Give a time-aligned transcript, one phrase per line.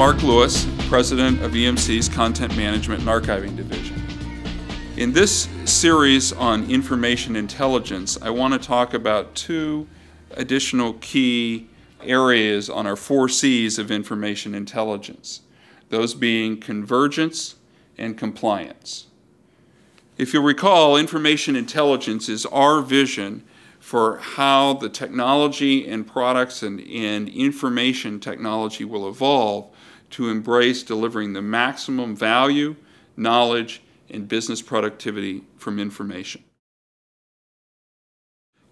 [0.00, 4.02] Mark Lewis, President of EMC's Content Management and Archiving Division.
[4.96, 9.86] In this series on information intelligence, I want to talk about two
[10.30, 11.68] additional key
[12.02, 15.42] areas on our four C's of information intelligence,
[15.90, 17.56] those being convergence
[17.98, 19.08] and compliance.
[20.16, 23.44] If you'll recall, information intelligence is our vision
[23.80, 29.70] for how the technology and products and, and information technology will evolve
[30.10, 32.76] to embrace delivering the maximum value,
[33.16, 36.42] knowledge, and business productivity from information.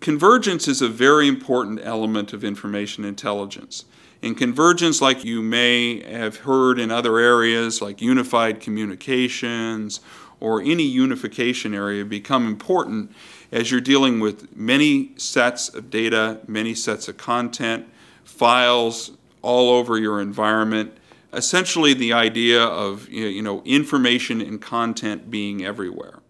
[0.00, 3.84] Convergence is a very important element of information intelligence.
[4.22, 10.00] And convergence, like you may have heard in other areas like unified communications
[10.40, 13.12] or any unification area, become important
[13.50, 17.86] as you're dealing with many sets of data, many sets of content,
[18.24, 19.12] files
[19.42, 20.96] all over your environment.
[21.32, 26.20] Essentially, the idea of you know, information and content being everywhere.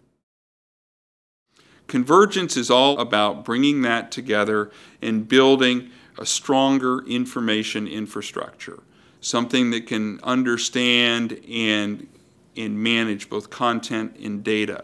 [1.87, 4.69] Convergence is all about bringing that together
[5.01, 5.89] and building
[6.19, 8.83] a stronger information infrastructure,
[9.21, 12.07] something that can understand and,
[12.55, 14.83] and manage both content and data,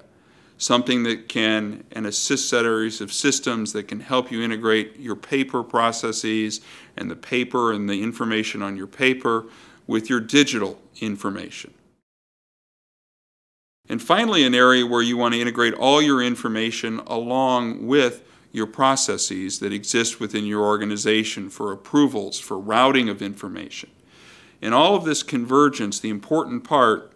[0.58, 5.62] something that can and assist series of systems that can help you integrate your paper
[5.62, 6.62] processes
[6.98, 9.46] and the paper and the information on your paper
[9.88, 11.74] with your digital information.
[13.88, 18.66] And finally, an area where you want to integrate all your information along with your
[18.66, 23.92] processes that exist within your organization for approvals, for routing of information.
[24.62, 27.12] And all of this convergence, the important part,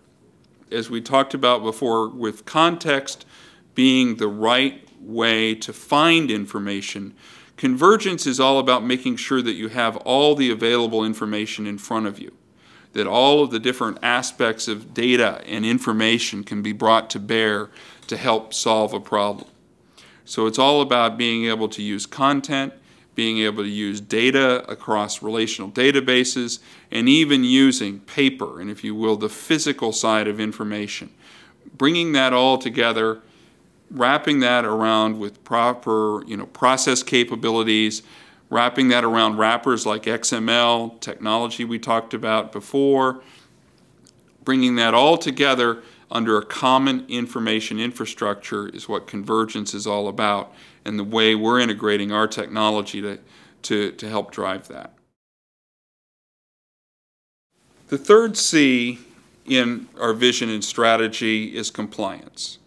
[0.72, 3.26] as we talked about before, with context
[3.74, 7.16] being the right way to find information,
[7.58, 12.06] convergence is all about making sure that you have all the available information in front
[12.06, 12.34] of you
[12.94, 17.70] that all of the different aspects of data and information can be brought to bear
[18.08, 19.48] to help solve a problem.
[20.26, 22.74] So it's all about being able to use content,
[23.16, 26.60] being able to use data across relational databases,
[26.92, 31.12] and even using paper, and if you will, the physical side of information.
[31.76, 33.22] Bringing that all together,
[33.92, 38.04] wrapping that around with proper you know, process capabilities,
[38.50, 43.22] wrapping that around wrappers like XML, technology we talked about before,
[44.44, 50.52] bringing that all together under a common information infrastructure is what convergence is all about
[50.84, 53.20] and the way we're integrating our technology to,
[53.62, 54.94] to, to help drive that.
[57.90, 59.00] The third C
[59.46, 62.60] in our vision and strategy is compliance.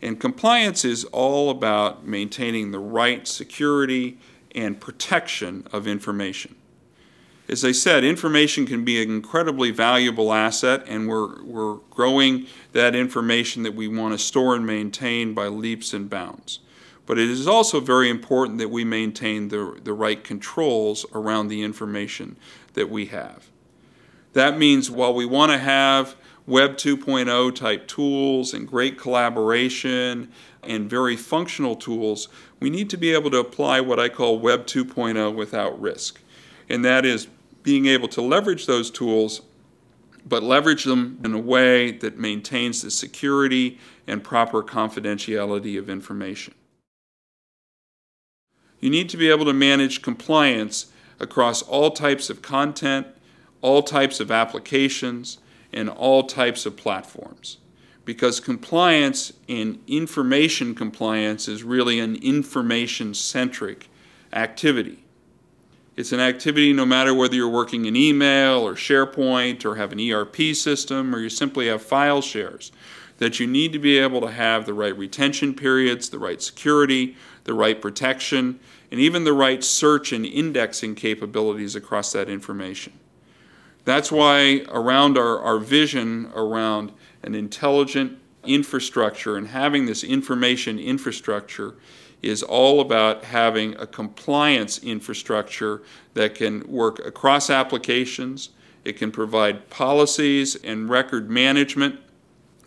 [0.00, 4.18] And compliance is all about maintaining the right security,
[4.54, 6.54] and protection of information.
[7.48, 12.94] As I said, information can be an incredibly valuable asset, and we're, we're growing that
[12.94, 16.60] information that we want to store and maintain by leaps and bounds.
[17.04, 21.62] But it is also very important that we maintain the, the right controls around the
[21.62, 22.38] information
[22.72, 23.50] that we have.
[24.32, 26.16] That means while we want to have
[26.46, 30.30] Web 2.0 type tools and great collaboration
[30.62, 32.28] and very functional tools,
[32.60, 36.20] we need to be able to apply what I call Web 2.0 without risk.
[36.68, 37.28] And that is
[37.62, 39.40] being able to leverage those tools,
[40.26, 46.54] but leverage them in a way that maintains the security and proper confidentiality of information.
[48.80, 53.06] You need to be able to manage compliance across all types of content,
[53.62, 55.38] all types of applications,
[55.74, 57.58] and all types of platforms.
[58.04, 63.88] Because compliance and information compliance is really an information centric
[64.32, 65.04] activity.
[65.96, 70.00] It's an activity no matter whether you're working in email or SharePoint or have an
[70.00, 72.72] ERP system or you simply have file shares,
[73.18, 77.16] that you need to be able to have the right retention periods, the right security,
[77.44, 78.58] the right protection,
[78.90, 82.92] and even the right search and indexing capabilities across that information.
[83.84, 86.92] That's why around our, our vision around
[87.22, 91.74] an intelligent infrastructure and having this information infrastructure
[92.22, 95.82] is all about having a compliance infrastructure
[96.14, 98.50] that can work across applications.
[98.84, 102.00] It can provide policies and record management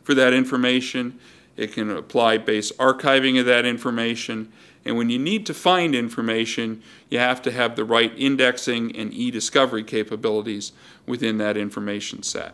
[0.03, 1.19] for that information.
[1.57, 4.53] It can apply base archiving of that information.
[4.85, 9.11] And when you need to find information, you have to have the right indexing and
[9.11, 10.71] e-discovery capabilities
[11.07, 12.53] within that information set.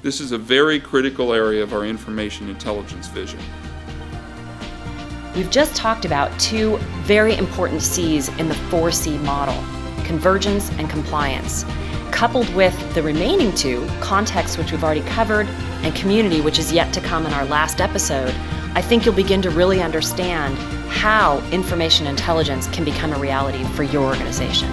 [0.00, 3.40] This is a very critical area of our information intelligence vision.
[5.34, 9.54] We've just talked about two very important C's in the 4C model
[10.08, 11.64] convergence, and compliance.
[12.10, 15.46] Coupled with the remaining two, context, which we've already covered,
[15.84, 18.34] and community, which is yet to come in our last episode,
[18.74, 20.58] I think you'll begin to really understand
[20.88, 24.72] how information intelligence can become a reality for your organization.